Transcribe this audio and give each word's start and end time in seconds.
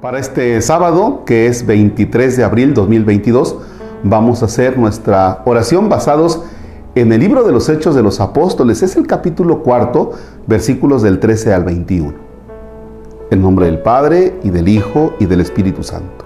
Para 0.00 0.18
este 0.18 0.62
sábado, 0.62 1.24
que 1.26 1.46
es 1.46 1.66
23 1.66 2.34
de 2.34 2.42
abril 2.42 2.72
2022, 2.72 3.56
vamos 4.02 4.40
a 4.40 4.46
hacer 4.46 4.78
nuestra 4.78 5.42
oración 5.44 5.90
basados 5.90 6.42
en 6.94 7.12
el 7.12 7.20
libro 7.20 7.44
de 7.44 7.52
los 7.52 7.68
Hechos 7.68 7.94
de 7.94 8.02
los 8.02 8.18
Apóstoles. 8.18 8.82
Es 8.82 8.96
el 8.96 9.06
capítulo 9.06 9.62
cuarto, 9.62 10.12
versículos 10.46 11.02
del 11.02 11.20
13 11.20 11.52
al 11.52 11.64
21. 11.64 12.14
En 13.30 13.42
nombre 13.42 13.66
del 13.66 13.80
Padre 13.80 14.38
y 14.42 14.48
del 14.48 14.68
Hijo 14.68 15.12
y 15.20 15.26
del 15.26 15.42
Espíritu 15.42 15.82
Santo. 15.82 16.24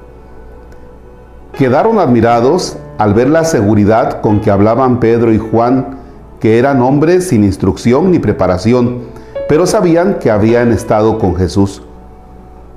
Quedaron 1.58 1.98
admirados 1.98 2.76
al 2.98 3.12
ver 3.12 3.28
la 3.28 3.42
seguridad 3.42 4.20
con 4.20 4.40
que 4.40 4.52
hablaban 4.52 5.00
Pedro 5.00 5.32
y 5.32 5.38
Juan, 5.38 5.98
que 6.38 6.60
eran 6.60 6.80
hombres 6.80 7.26
sin 7.26 7.42
instrucción 7.42 8.12
ni 8.12 8.20
preparación, 8.20 8.98
pero 9.48 9.66
sabían 9.66 10.20
que 10.20 10.30
habían 10.30 10.70
estado 10.70 11.18
con 11.18 11.34
Jesús. 11.34 11.82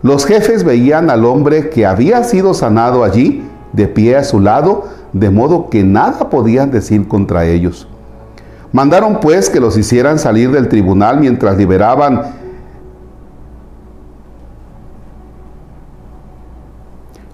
Los 0.04 0.26
jefes 0.26 0.64
veían 0.64 1.10
al 1.10 1.26
hombre 1.26 1.70
que 1.70 1.86
había 1.86 2.24
sido 2.24 2.54
sanado 2.54 3.04
allí, 3.04 3.44
de 3.74 3.88
pie 3.88 4.16
a 4.16 4.24
su 4.24 4.40
lado, 4.40 4.86
de 5.14 5.30
modo 5.30 5.70
que 5.70 5.84
nada 5.84 6.30
podían 6.30 6.72
decir 6.72 7.08
contra 7.08 7.46
ellos. 7.46 7.88
Mandaron 8.72 9.20
pues 9.20 9.50
que 9.50 9.60
los 9.60 9.78
hicieran 9.78 10.20
salir 10.20 10.52
del 10.52 10.68
tribunal 10.68 11.20
mientras 11.20 11.58
liberaban 11.58 12.36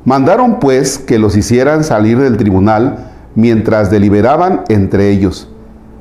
Mandaron 0.06 0.60
pues 0.60 0.98
que 0.98 1.18
los 1.18 1.38
hicieran 1.38 1.84
salir 1.84 2.20
del 2.20 2.36
tribunal 2.36 3.12
mientras 3.36 3.90
deliberaban 3.90 4.64
entre 4.68 5.10
ellos. 5.10 5.48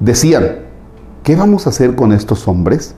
Decían, 0.00 0.56
¿qué 1.22 1.36
vamos 1.36 1.66
a 1.66 1.70
hacer 1.70 1.94
con 1.94 2.12
estos 2.12 2.48
hombres? 2.48 2.96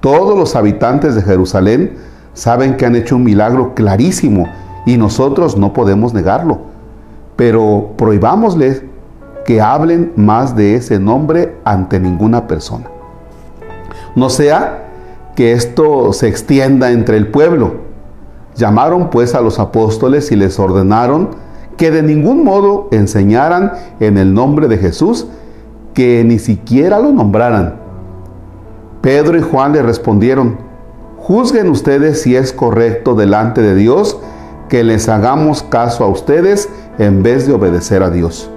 Todos 0.00 0.36
los 0.36 0.56
habitantes 0.56 1.14
de 1.14 1.22
Jerusalén 1.22 1.96
saben 2.36 2.76
que 2.76 2.84
han 2.84 2.94
hecho 2.94 3.16
un 3.16 3.24
milagro 3.24 3.74
clarísimo 3.74 4.46
y 4.84 4.98
nosotros 4.98 5.56
no 5.56 5.72
podemos 5.72 6.12
negarlo. 6.12 6.58
Pero 7.34 7.94
prohibámosles 7.96 8.82
que 9.46 9.60
hablen 9.60 10.12
más 10.16 10.54
de 10.54 10.74
ese 10.74 11.00
nombre 11.00 11.56
ante 11.64 11.98
ninguna 11.98 12.46
persona. 12.46 12.86
No 14.14 14.28
sea 14.28 14.84
que 15.34 15.52
esto 15.52 16.12
se 16.12 16.28
extienda 16.28 16.90
entre 16.90 17.16
el 17.16 17.28
pueblo. 17.28 17.86
Llamaron 18.54 19.08
pues 19.08 19.34
a 19.34 19.40
los 19.40 19.58
apóstoles 19.58 20.30
y 20.30 20.36
les 20.36 20.58
ordenaron 20.58 21.30
que 21.78 21.90
de 21.90 22.02
ningún 22.02 22.44
modo 22.44 22.88
enseñaran 22.92 23.72
en 23.98 24.18
el 24.18 24.34
nombre 24.34 24.68
de 24.68 24.78
Jesús, 24.78 25.26
que 25.94 26.22
ni 26.24 26.38
siquiera 26.38 26.98
lo 26.98 27.12
nombraran. 27.12 27.76
Pedro 29.00 29.38
y 29.38 29.42
Juan 29.42 29.72
le 29.72 29.82
respondieron, 29.82 30.58
Juzguen 31.18 31.68
ustedes 31.70 32.22
si 32.22 32.36
es 32.36 32.52
correcto 32.52 33.14
delante 33.14 33.62
de 33.62 33.74
Dios 33.74 34.18
que 34.68 34.84
les 34.84 35.08
hagamos 35.08 35.62
caso 35.62 36.04
a 36.04 36.08
ustedes 36.08 36.68
en 36.98 37.22
vez 37.22 37.46
de 37.46 37.54
obedecer 37.54 38.02
a 38.02 38.10
Dios. 38.10 38.50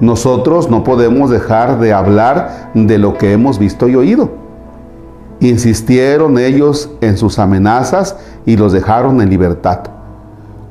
Nosotros 0.00 0.68
no 0.68 0.84
podemos 0.84 1.30
dejar 1.30 1.78
de 1.78 1.92
hablar 1.92 2.70
de 2.74 2.98
lo 2.98 3.16
que 3.16 3.32
hemos 3.32 3.58
visto 3.58 3.88
y 3.88 3.96
oído. 3.96 4.30
Insistieron 5.40 6.38
ellos 6.38 6.90
en 7.00 7.16
sus 7.16 7.38
amenazas 7.38 8.16
y 8.44 8.56
los 8.56 8.72
dejaron 8.72 9.20
en 9.20 9.30
libertad. 9.30 9.80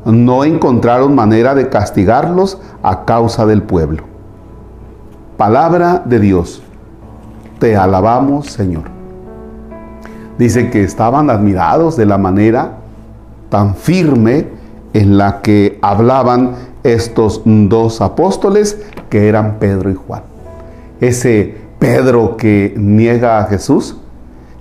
No 0.05 0.43
encontraron 0.43 1.15
manera 1.15 1.55
de 1.55 1.69
castigarlos 1.69 2.59
a 2.83 3.05
causa 3.05 3.45
del 3.45 3.63
pueblo. 3.63 4.03
Palabra 5.37 6.03
de 6.05 6.19
Dios. 6.19 6.61
Te 7.59 7.75
alabamos, 7.75 8.47
Señor. 8.47 8.94
Dice 10.37 10.69
que 10.69 10.83
estaban 10.83 11.29
admirados 11.29 11.95
de 11.95 12.05
la 12.05 12.17
manera 12.17 12.77
tan 13.49 13.75
firme 13.75 14.47
en 14.93 15.17
la 15.17 15.41
que 15.41 15.79
hablaban 15.81 16.51
estos 16.83 17.41
dos 17.45 18.01
apóstoles 18.01 18.81
que 19.09 19.27
eran 19.27 19.57
Pedro 19.59 19.89
y 19.89 19.95
Juan. 19.95 20.23
Ese 20.99 21.55
Pedro 21.79 22.37
que 22.37 22.73
niega 22.77 23.39
a 23.39 23.45
Jesús 23.45 23.97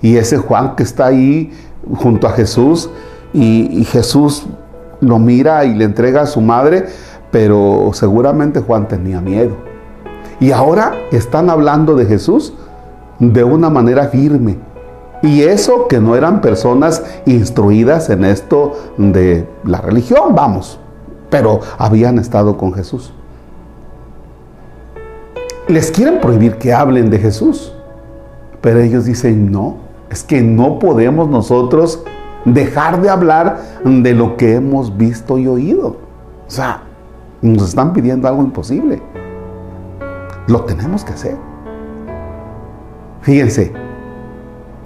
y 0.01 0.17
ese 0.17 0.37
Juan 0.37 0.75
que 0.75 0.83
está 0.83 1.07
ahí 1.07 1.51
junto 1.97 2.27
a 2.27 2.31
Jesús 2.31 2.89
y, 3.33 3.83
Jesús 3.85 4.45
lo 5.01 5.19
mira 5.19 5.65
y 5.65 5.73
le 5.75 5.83
entrega 5.83 6.21
a 6.21 6.25
su 6.25 6.41
madre, 6.41 6.85
pero 7.31 7.91
seguramente 7.93 8.61
Juan 8.61 8.87
tenía 8.87 9.19
miedo. 9.19 9.55
Y 10.39 10.51
ahora 10.51 10.93
están 11.11 11.49
hablando 11.49 11.95
de 11.95 12.05
Jesús 12.05 12.53
de 13.19 13.43
una 13.43 13.69
manera 13.69 14.07
firme, 14.07 14.57
y 15.21 15.41
eso 15.41 15.87
que 15.87 15.99
no 15.99 16.15
eran 16.15 16.41
personas 16.41 17.03
instruidas 17.25 18.09
en 18.09 18.25
esto 18.25 18.73
de 18.97 19.47
la 19.63 19.81
religión, 19.81 20.35
vamos, 20.35 20.79
pero 21.29 21.59
habían 21.77 22.19
estado 22.19 22.57
con 22.57 22.73
Jesús. 22.73 23.13
Les 25.67 25.89
quieren 25.89 26.19
prohibir 26.21 26.57
que 26.57 26.73
hablen 26.73 27.09
de 27.09 27.17
Jesús, 27.17 27.73
pero 28.61 28.79
ellos 28.81 29.05
dicen, 29.05 29.51
no, 29.51 29.77
es 30.09 30.23
que 30.23 30.41
no 30.41 30.79
podemos 30.79 31.27
nosotros 31.29 32.03
dejar 32.45 33.01
de 33.01 33.09
hablar 33.09 33.61
de 33.83 34.13
lo 34.13 34.37
que 34.37 34.55
hemos 34.55 34.95
visto 34.95 35.37
y 35.39 35.47
oído. 35.47 35.97
O 36.47 36.51
sea, 36.51 36.83
nos 37.41 37.69
están 37.69 37.93
pidiendo 37.93 38.27
algo 38.27 38.43
imposible. 38.43 39.01
Lo 40.47 40.61
tenemos 40.65 41.03
que 41.03 41.13
hacer. 41.13 41.35
Fíjense, 43.21 43.73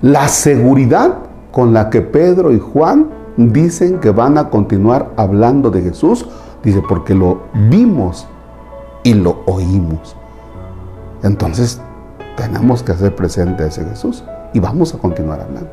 la 0.02 0.28
seguridad 0.28 1.18
con 1.52 1.74
la 1.74 1.90
que 1.90 2.02
Pedro 2.02 2.52
y 2.52 2.60
Juan 2.60 3.10
dicen 3.38 4.00
que 4.00 4.12
van 4.12 4.38
a 4.38 4.50
continuar 4.50 5.12
hablando 5.16 5.72
de 5.72 5.82
Jesús, 5.82 6.28
dice, 6.64 6.82
porque 6.88 7.16
lo 7.16 7.42
vimos 7.70 8.28
y 9.04 9.14
lo 9.14 9.42
oímos. 9.46 10.16
Entonces, 11.24 11.82
tenemos 12.38 12.84
que 12.84 12.94
hacer 12.94 13.16
presente 13.16 13.64
a 13.64 13.68
ese 13.68 13.84
Jesús 13.86 14.24
y 14.54 14.60
vamos 14.60 14.94
a 14.94 14.98
continuar 14.98 15.42
hablando. 15.42 15.72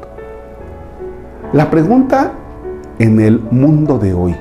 La 1.52 1.70
pregunta 1.70 2.32
en 2.98 3.20
el 3.20 3.40
mundo 3.50 3.98
de 3.98 4.14
hoy, 4.14 4.34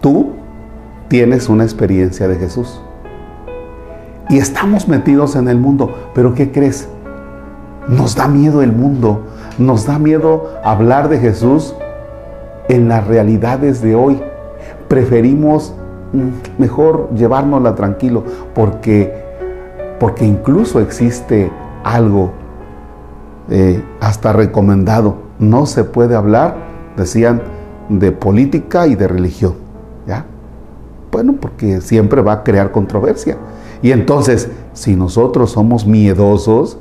tú 0.00 0.30
tienes 1.08 1.48
una 1.48 1.64
experiencia 1.64 2.26
de 2.28 2.36
Jesús 2.36 2.80
y 4.30 4.38
estamos 4.38 4.88
metidos 4.88 5.36
en 5.36 5.48
el 5.48 5.58
mundo, 5.58 5.94
pero 6.14 6.34
¿qué 6.34 6.50
crees? 6.50 6.88
Nos 7.88 8.14
da 8.14 8.28
miedo 8.28 8.62
el 8.62 8.72
mundo, 8.72 9.22
nos 9.58 9.86
da 9.86 9.98
miedo 9.98 10.50
hablar 10.64 11.08
de 11.08 11.18
Jesús 11.18 11.74
en 12.68 12.88
las 12.88 13.06
realidades 13.06 13.82
de 13.82 13.94
hoy. 13.94 14.20
Preferimos 14.88 15.74
mm, 16.12 16.60
mejor 16.60 17.10
llevárnosla 17.14 17.74
tranquilo 17.74 18.24
porque, 18.54 19.12
porque 19.98 20.24
incluso 20.24 20.80
existe 20.80 21.50
algo 21.82 22.32
eh, 23.50 23.82
hasta 24.00 24.32
recomendado. 24.32 25.16
No 25.38 25.66
se 25.66 25.84
puede 25.84 26.14
hablar, 26.14 26.56
decían, 26.96 27.42
de 27.88 28.12
política 28.12 28.86
y 28.86 28.94
de 28.94 29.08
religión. 29.08 29.54
¿ya? 30.06 30.24
Bueno, 31.10 31.34
porque 31.40 31.80
siempre 31.80 32.22
va 32.22 32.32
a 32.32 32.42
crear 32.44 32.70
controversia. 32.70 33.36
Y 33.82 33.90
entonces, 33.90 34.48
si 34.72 34.94
nosotros 34.94 35.50
somos 35.50 35.84
miedosos, 35.84 36.78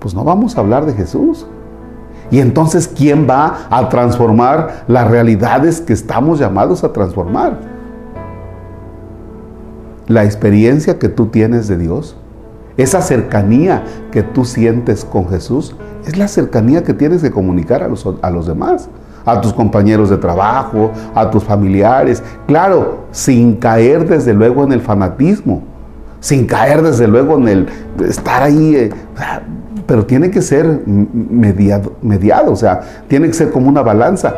pues 0.00 0.14
no 0.14 0.24
vamos 0.24 0.56
a 0.56 0.60
hablar 0.60 0.86
de 0.86 0.94
Jesús. 0.94 1.46
Y 2.30 2.40
entonces, 2.40 2.88
¿quién 2.88 3.26
va 3.28 3.66
a 3.70 3.88
transformar 3.88 4.84
las 4.88 5.08
realidades 5.08 5.80
que 5.80 5.92
estamos 5.92 6.38
llamados 6.38 6.84
a 6.84 6.92
transformar? 6.92 7.58
La 10.06 10.24
experiencia 10.24 10.98
que 10.98 11.08
tú 11.08 11.26
tienes 11.26 11.68
de 11.68 11.76
Dios, 11.76 12.16
esa 12.76 13.02
cercanía 13.02 13.84
que 14.10 14.22
tú 14.22 14.44
sientes 14.44 15.04
con 15.04 15.28
Jesús, 15.28 15.74
es 16.06 16.16
la 16.16 16.28
cercanía 16.28 16.82
que 16.82 16.94
tienes 16.94 17.20
que 17.20 17.30
comunicar 17.30 17.82
a 17.82 17.88
los, 17.88 18.08
a 18.22 18.30
los 18.30 18.46
demás, 18.46 18.88
a 19.26 19.40
tus 19.40 19.52
compañeros 19.52 20.08
de 20.08 20.16
trabajo, 20.16 20.92
a 21.14 21.30
tus 21.30 21.44
familiares, 21.44 22.22
claro, 22.46 23.06
sin 23.10 23.56
caer 23.56 24.08
desde 24.08 24.32
luego 24.32 24.64
en 24.64 24.72
el 24.72 24.80
fanatismo, 24.80 25.62
sin 26.20 26.46
caer 26.46 26.82
desde 26.82 27.06
luego 27.06 27.36
en 27.38 27.48
el 27.48 27.68
estar 28.08 28.42
ahí. 28.42 28.76
Eh, 28.76 28.90
pero 29.90 30.06
tiene 30.06 30.30
que 30.30 30.40
ser 30.40 30.86
mediado, 30.86 31.94
mediado, 32.00 32.52
o 32.52 32.56
sea, 32.56 32.80
tiene 33.08 33.26
que 33.26 33.32
ser 33.32 33.50
como 33.50 33.68
una 33.68 33.82
balanza. 33.82 34.32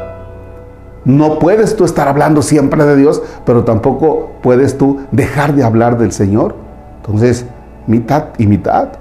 No 1.04 1.38
puedes 1.38 1.76
tú 1.76 1.84
estar 1.84 2.08
hablando 2.08 2.40
siempre 2.40 2.82
de 2.86 2.96
Dios, 2.96 3.22
pero 3.44 3.62
tampoco 3.62 4.30
puedes 4.42 4.78
tú 4.78 5.00
dejar 5.10 5.54
de 5.54 5.62
hablar 5.62 5.98
del 5.98 6.10
Señor. 6.10 6.54
Entonces, 6.96 7.44
mitad 7.86 8.28
y 8.38 8.46
mitad. 8.46 8.92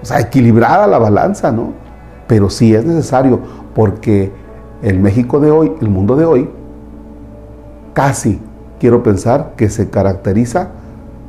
O 0.00 0.06
sea, 0.06 0.20
equilibrada 0.20 0.86
la 0.86 0.98
balanza, 0.98 1.50
¿no? 1.50 1.72
Pero 2.28 2.50
sí 2.50 2.72
es 2.72 2.84
necesario 2.84 3.40
porque 3.74 4.30
el 4.82 5.00
México 5.00 5.40
de 5.40 5.50
hoy, 5.50 5.72
el 5.80 5.88
mundo 5.88 6.14
de 6.14 6.24
hoy, 6.24 6.50
casi 7.94 8.40
quiero 8.78 9.02
pensar 9.02 9.54
que 9.56 9.70
se 9.70 9.90
caracteriza 9.90 10.68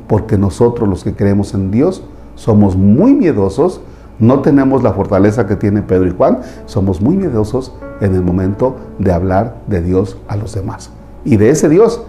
porque 0.06 0.38
nosotros 0.38 0.88
los 0.88 1.02
que 1.02 1.14
creemos 1.14 1.52
en 1.52 1.72
Dios 1.72 2.04
somos 2.36 2.76
muy 2.76 3.14
miedosos 3.14 3.80
no 4.18 4.40
tenemos 4.40 4.82
la 4.82 4.92
fortaleza 4.92 5.46
que 5.46 5.56
tiene 5.56 5.82
Pedro 5.82 6.08
y 6.08 6.14
Juan, 6.16 6.40
somos 6.66 7.00
muy 7.00 7.16
miedosos 7.16 7.72
en 8.00 8.14
el 8.14 8.22
momento 8.22 8.76
de 8.98 9.12
hablar 9.12 9.56
de 9.66 9.82
Dios 9.82 10.16
a 10.28 10.36
los 10.36 10.54
demás. 10.54 10.90
Y 11.24 11.36
de 11.36 11.50
ese 11.50 11.68
Dios 11.68 12.02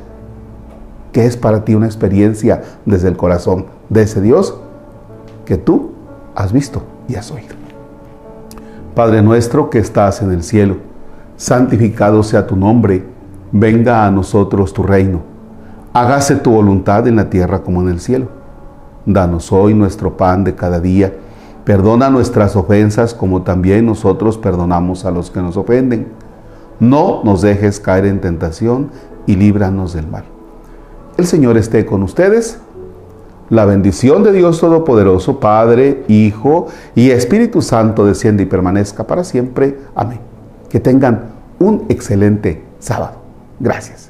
que 1.11 1.25
es 1.25 1.37
para 1.37 1.65
ti 1.65 1.75
una 1.75 1.87
experiencia 1.87 2.61
desde 2.85 3.07
el 3.07 3.17
corazón, 3.17 3.65
de 3.89 4.03
ese 4.03 4.21
Dios 4.21 4.55
que 5.45 5.57
tú 5.57 5.91
has 6.35 6.53
visto 6.53 6.83
y 7.07 7.15
has 7.15 7.31
oído. 7.31 7.55
Padre 8.95 9.21
nuestro 9.21 9.69
que 9.69 9.79
estás 9.79 10.21
en 10.21 10.31
el 10.31 10.43
cielo, 10.43 10.77
santificado 11.37 12.21
sea 12.21 12.45
tu 12.45 12.55
nombre, 12.55 13.05
venga 13.51 14.05
a 14.05 14.11
nosotros 14.11 14.73
tu 14.73 14.83
reino, 14.83 15.21
hágase 15.93 16.35
tu 16.35 16.51
voluntad 16.51 17.07
en 17.07 17.15
la 17.15 17.29
tierra 17.29 17.63
como 17.63 17.81
en 17.81 17.89
el 17.89 17.99
cielo. 17.99 18.27
Danos 19.05 19.51
hoy 19.51 19.73
nuestro 19.73 20.17
pan 20.17 20.43
de 20.43 20.53
cada 20.53 20.79
día, 20.79 21.13
perdona 21.69 22.09
nuestras 22.09 22.55
ofensas 22.55 23.13
como 23.13 23.43
también 23.43 23.85
nosotros 23.85 24.39
perdonamos 24.39 25.05
a 25.05 25.11
los 25.11 25.29
que 25.29 25.39
nos 25.39 25.55
ofenden. 25.55 26.07
No 26.79 27.21
nos 27.23 27.43
dejes 27.43 27.79
caer 27.79 28.07
en 28.07 28.21
tentación 28.21 28.89
y 29.27 29.35
líbranos 29.35 29.93
del 29.93 30.07
mal. 30.07 30.23
El 31.15 31.27
Señor 31.27 31.57
esté 31.57 31.85
con 31.85 32.01
ustedes. 32.01 32.57
La 33.51 33.65
bendición 33.65 34.23
de 34.23 34.31
Dios 34.31 34.59
Todopoderoso, 34.59 35.39
Padre, 35.39 36.05
Hijo 36.07 36.65
y 36.95 37.11
Espíritu 37.11 37.61
Santo 37.61 38.03
desciende 38.03 38.41
y 38.41 38.47
permanezca 38.47 39.05
para 39.05 39.23
siempre. 39.23 39.77
Amén. 39.93 40.21
Que 40.71 40.79
tengan 40.79 41.25
un 41.59 41.85
excelente 41.87 42.63
sábado. 42.79 43.19
Gracias. 43.59 44.09